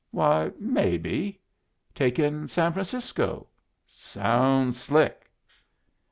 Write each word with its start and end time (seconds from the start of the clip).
"Why, 0.09 0.49
maybe." 0.57 1.39
"Take 1.93 2.17
in 2.17 2.47
San 2.47 2.73
Francisco?" 2.73 3.45
"Sounds 3.87 4.79
slick." 4.81 5.29